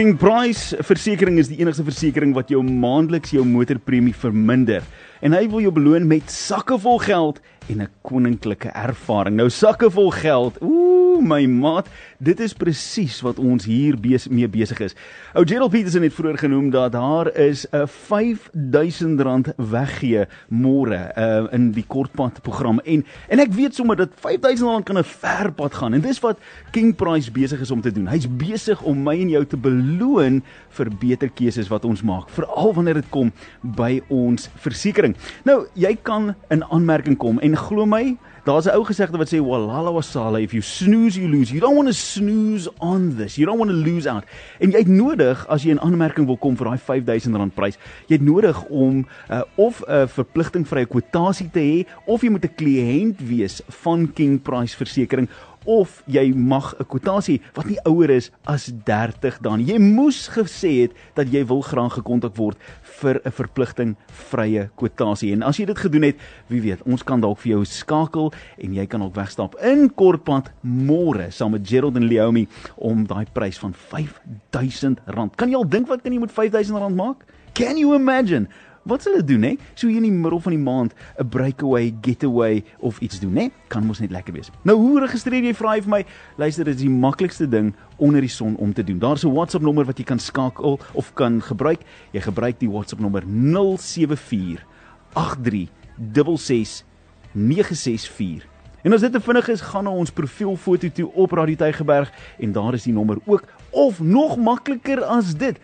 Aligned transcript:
King 0.00 0.14
Price 0.16 0.72
Versekering 0.80 1.36
is 1.36 1.50
die 1.50 1.58
enigste 1.60 1.84
versekering 1.84 2.30
wat 2.32 2.48
jou 2.48 2.62
maandeliks 2.64 3.34
jou 3.34 3.42
motorpremie 3.44 4.14
verminder. 4.16 4.80
En 5.20 5.36
hy 5.36 5.42
wil 5.52 5.60
jou 5.66 5.72
beloon 5.76 6.06
met 6.08 6.32
sakke 6.32 6.78
vol 6.80 6.96
geld 7.04 7.42
en 7.68 7.82
'n 7.84 7.88
koninklike 8.08 8.72
ervaring. 8.72 9.36
Nou 9.36 9.50
sakke 9.52 9.90
vol 9.92 10.08
geld. 10.10 10.56
Ooh, 10.64 10.89
my 11.20 11.46
maat, 11.46 11.88
dit 12.18 12.40
is 12.40 12.54
presies 12.54 13.20
wat 13.20 13.38
ons 13.38 13.64
hier 13.64 13.96
bes 14.00 14.28
mee 14.28 14.48
besig 14.48 14.80
is. 14.80 14.94
Ou 15.34 15.44
Gerald 15.46 15.70
Peterson 15.70 16.02
het 16.02 16.14
vroeër 16.14 16.38
genoem 16.38 16.70
dat 16.70 16.92
daar 16.92 17.30
is 17.36 17.66
'n 17.72 17.86
R5000 17.86 19.54
weggee 19.56 20.26
môre 20.48 21.12
uh, 21.16 21.46
in 21.52 21.70
die 21.72 21.84
kortpad 21.86 22.42
program 22.42 22.80
en 22.84 23.04
en 23.28 23.38
ek 23.38 23.52
weet 23.52 23.74
sommer 23.74 23.96
dat 23.96 24.10
R5000 24.10 24.84
kan 24.84 24.98
'n 24.98 25.04
ver 25.04 25.52
pad 25.52 25.74
gaan 25.74 25.94
en 25.94 26.00
dis 26.00 26.20
wat 26.20 26.38
King 26.70 26.94
Price 26.94 27.30
besig 27.30 27.60
is 27.60 27.70
om 27.70 27.80
te 27.80 27.92
doen. 27.92 28.06
Hy's 28.06 28.26
besig 28.28 28.82
om 28.82 29.02
my 29.02 29.20
en 29.20 29.28
jou 29.28 29.44
te 29.46 29.56
beloon 29.56 30.42
vir 30.68 30.88
beter 31.00 31.30
keuses 31.30 31.68
wat 31.68 31.84
ons 31.84 32.02
maak, 32.02 32.28
veral 32.30 32.74
wanneer 32.74 32.94
dit 32.94 33.08
kom 33.10 33.32
by 33.62 34.00
ons 34.08 34.50
versekerings. 34.54 35.18
Nou, 35.44 35.66
jy 35.74 35.96
kan 36.02 36.34
in 36.50 36.64
aanmerking 36.64 37.16
kom 37.16 37.38
en 37.38 37.56
glo 37.56 37.86
my, 37.86 38.16
daar's 38.44 38.66
'n 38.66 38.76
ou 38.76 38.84
gesegde 38.84 39.18
wat 39.18 39.28
sê 39.32 39.40
walala 39.40 39.92
wasala 39.92 40.40
if 40.40 40.52
you 40.52 40.62
snooze 40.62 41.09
you 41.16 41.28
lose. 41.28 41.50
You 41.52 41.60
don't 41.60 41.76
want 41.76 41.88
to 41.88 41.94
snooze 41.94 42.68
on 42.78 43.16
this. 43.16 43.36
You 43.36 43.46
don't 43.46 43.58
want 43.58 43.70
to 43.70 43.76
lose 43.76 44.06
out. 44.06 44.24
En 44.58 44.70
jy 44.70 44.84
het 44.84 44.90
nodig 44.90 45.46
as 45.48 45.64
jy 45.64 45.74
in 45.74 45.82
aanmerking 45.82 46.26
wil 46.26 46.38
kom 46.40 46.56
vir 46.56 46.70
daai 46.70 46.78
R5000 46.78 47.54
prys, 47.54 47.78
jy 48.08 48.18
het 48.18 48.26
nodig 48.26 48.62
om 48.68 49.06
uh, 49.30 49.42
of 49.56 49.82
'n 49.86 49.90
uh, 49.90 50.06
verpligting 50.06 50.66
vrye 50.68 50.86
kwotasie 50.86 51.50
te 51.50 51.60
hê 51.60 51.86
of 52.06 52.22
jy 52.22 52.30
moet 52.30 52.44
'n 52.44 52.54
kliënt 52.56 53.18
wees 53.20 53.62
van 53.82 54.12
King 54.12 54.42
Price 54.42 54.76
Versekering 54.76 55.28
of 55.64 56.02
jy 56.06 56.32
mag 56.34 56.74
'n 56.78 56.84
kwotasie 56.84 57.40
wat 57.54 57.66
nie 57.66 57.78
ouer 57.84 58.10
is 58.10 58.30
as 58.44 58.72
30 58.84 59.38
dan. 59.40 59.60
Jy 59.66 59.78
moes 59.78 60.28
gesê 60.28 60.82
het 60.82 60.92
dat 61.14 61.32
jy 61.32 61.44
wil 61.46 61.60
graag 61.60 61.92
gekontak 61.92 62.36
word 62.36 62.56
vir 62.82 63.20
'n 63.24 63.30
verpligting 63.30 63.96
vrye 64.30 64.70
kwotasie. 64.76 65.32
En 65.32 65.42
as 65.42 65.56
jy 65.56 65.66
dit 65.66 65.78
gedoen 65.78 66.02
het, 66.02 66.16
wie 66.48 66.60
weet, 66.60 66.82
ons 66.86 67.02
kan 67.02 67.20
dalk 67.20 67.38
vir 67.38 67.52
jou 67.52 67.64
skakel 67.64 68.32
en 68.58 68.74
jy 68.74 68.86
kan 68.86 69.02
ook 69.02 69.14
wegstap 69.14 69.54
in 69.60 69.90
Kortpad 69.94 70.50
môre 70.64 71.30
saam 71.30 71.50
met 71.52 71.68
Gerald 71.68 71.96
en 71.96 72.08
Leomi 72.08 72.48
om 72.76 73.06
daai 73.06 73.26
prys 73.32 73.58
van 73.58 73.74
R5000. 73.74 75.36
Kan 75.36 75.48
jy 75.48 75.56
al 75.56 75.68
dink 75.68 75.88
wat 75.88 76.02
kan 76.02 76.12
jy 76.12 76.18
met 76.18 76.30
R5000 76.30 76.94
maak? 76.94 77.24
Can 77.52 77.76
you 77.76 77.94
imagine? 77.94 78.48
Wat 78.82 79.04
hulle 79.04 79.24
doen 79.24 79.42
hè? 79.42 79.56
So 79.74 79.88
hier 79.88 80.00
in 80.00 80.06
die 80.08 80.12
middel 80.12 80.40
van 80.40 80.54
die 80.54 80.62
maand 80.62 80.94
'n 81.18 81.28
breakaway, 81.28 81.94
getaway 82.00 82.64
of 82.78 82.98
iets 83.00 83.20
doen 83.20 83.36
hè? 83.36 83.48
Kan 83.68 83.84
mos 83.86 84.00
net 84.00 84.10
lekker 84.10 84.32
wees. 84.32 84.50
Nou 84.62 84.76
hoe 84.78 85.00
registreer 85.00 85.44
jy 85.44 85.54
vra 85.54 85.74
hy 85.74 85.80
vir 85.80 85.90
my? 85.90 86.04
Luister, 86.36 86.64
dit 86.64 86.74
is 86.74 86.80
die 86.80 86.90
maklikste 86.90 87.48
ding 87.48 87.74
onder 87.96 88.20
die 88.20 88.30
son 88.30 88.56
om 88.56 88.72
te 88.72 88.84
doen. 88.84 88.98
Daar's 88.98 89.24
'n 89.24 89.32
WhatsApp 89.32 89.64
nommer 89.64 89.84
wat 89.84 89.98
jy 89.98 90.04
kan 90.04 90.18
skakel 90.18 90.80
of 90.92 91.14
kan 91.14 91.42
gebruik. 91.42 91.80
Jy 92.12 92.20
gebruik 92.20 92.58
die 92.58 92.70
WhatsApp 92.70 93.00
nommer 93.02 93.22
074 93.26 94.64
83 95.12 95.68
66 95.96 96.84
964. 97.32 98.46
En 98.82 98.92
as 98.92 99.00
dit 99.00 99.12
te 99.12 99.20
vinnig 99.20 99.48
is, 99.48 99.60
gaan 99.60 99.84
na 99.84 99.90
ons 99.90 100.10
profielfoto 100.10 100.88
toe 100.88 101.12
op 101.12 101.32
Radio 101.32 101.54
Tygerberg 101.54 102.12
en 102.38 102.52
daar 102.52 102.74
is 102.74 102.82
die 102.82 102.92
nommer 102.92 103.18
ook 103.26 103.44
of 103.70 104.00
nog 104.00 104.36
makliker 104.36 105.04
as 105.04 105.34
dit 105.36 105.60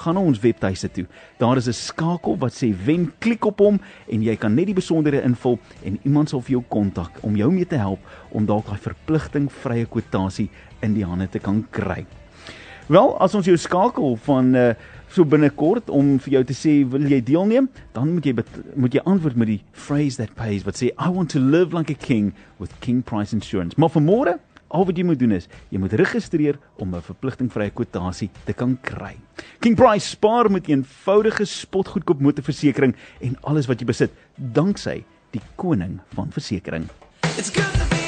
gaan 0.00 0.16
na 0.16 0.20
ons 0.20 0.40
webtuiste 0.40 0.88
toe. 0.92 1.06
Daar 1.38 1.56
is 1.56 1.68
'n 1.68 1.72
skakel 1.72 2.38
wat 2.38 2.52
sê 2.52 2.74
wen, 2.84 3.12
klik 3.18 3.44
op 3.44 3.58
hom 3.58 3.80
en 4.08 4.22
jy 4.22 4.36
kan 4.36 4.54
net 4.54 4.66
die 4.66 4.74
besonderhede 4.74 5.24
invul 5.24 5.58
en 5.84 5.98
iemand 6.04 6.28
sal 6.28 6.40
vir 6.40 6.50
jou 6.50 6.64
kontak 6.68 7.10
om 7.22 7.36
jou 7.36 7.50
mee 7.50 7.66
te 7.66 7.76
help 7.76 8.00
om 8.30 8.46
dalk 8.46 8.66
daai 8.66 8.78
verpligting 8.78 9.50
vrye 9.52 9.86
kwotasie 9.86 10.50
in 10.82 10.94
die 10.94 11.04
hande 11.04 11.28
te 11.28 11.38
kan 11.38 11.66
kry. 11.70 12.06
Wel, 12.88 13.20
as 13.20 13.34
ons 13.34 13.46
jou 13.46 13.56
skakel 13.56 14.16
van 14.16 14.54
uh 14.54 14.74
so 15.10 15.26
binnekort 15.26 15.90
om 15.90 16.18
vir 16.22 16.36
jou 16.36 16.42
te 16.46 16.54
sê 16.54 16.72
wil 16.86 17.02
jy 17.10 17.18
deelneem, 17.26 17.66
dan 17.96 18.12
moet 18.14 18.28
jy 18.28 18.34
moet 18.78 18.94
jy 18.94 19.02
antwoord 19.10 19.38
met 19.40 19.48
die 19.50 19.62
phrase 19.74 20.20
that 20.20 20.36
pays 20.38 20.62
wat 20.66 20.78
sê 20.78 20.92
I 20.92 21.10
want 21.10 21.32
to 21.34 21.42
live 21.42 21.74
like 21.76 21.90
a 21.90 21.98
king 21.98 22.32
with 22.62 22.76
King 22.80 23.02
Price 23.02 23.34
Insurance. 23.34 23.74
Maar 23.76 23.90
vir 23.96 24.06
môre 24.06 24.36
Al 24.70 24.84
wat 24.86 24.98
jy 24.98 25.02
moet 25.02 25.18
doen 25.18 25.32
is, 25.34 25.48
jy 25.74 25.80
moet 25.82 25.94
registreer 25.98 26.58
om 26.78 26.94
'n 26.94 27.02
verpligtingvrye 27.02 27.70
kwotasie 27.74 28.30
te 28.46 28.52
kan 28.52 28.78
kry. 28.82 29.16
King 29.58 29.74
Price 29.76 30.08
spaar 30.08 30.50
met 30.50 30.68
'n 30.68 30.72
eenvoudige 30.72 31.44
spotgoedkoop 31.44 32.20
motorversekering 32.20 32.94
en 33.20 33.36
alles 33.42 33.66
wat 33.66 33.80
jy 33.80 33.86
besit, 33.86 34.10
danksy 34.36 35.04
die 35.32 35.42
koning 35.56 36.00
van 36.14 36.30
versekerings. 36.30 36.90
It's 37.36 37.50
good 37.50 37.72
to 37.74 37.84
be 37.90 37.99